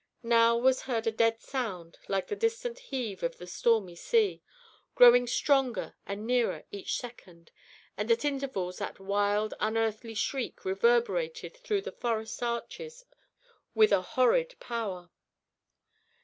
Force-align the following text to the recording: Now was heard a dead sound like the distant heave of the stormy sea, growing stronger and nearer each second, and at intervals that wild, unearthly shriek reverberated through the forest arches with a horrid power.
Now 0.23 0.57
was 0.57 0.81
heard 0.89 1.05
a 1.05 1.11
dead 1.11 1.43
sound 1.43 1.99
like 2.07 2.25
the 2.25 2.35
distant 2.35 2.79
heave 2.79 3.21
of 3.21 3.37
the 3.37 3.45
stormy 3.45 3.95
sea, 3.95 4.41
growing 4.95 5.27
stronger 5.27 5.93
and 6.07 6.25
nearer 6.25 6.63
each 6.71 6.97
second, 6.97 7.51
and 7.95 8.09
at 8.11 8.25
intervals 8.25 8.79
that 8.79 8.99
wild, 8.99 9.53
unearthly 9.59 10.15
shriek 10.15 10.65
reverberated 10.65 11.55
through 11.55 11.81
the 11.81 11.91
forest 11.91 12.41
arches 12.41 13.05
with 13.75 13.91
a 13.91 14.01
horrid 14.01 14.55
power. 14.59 15.11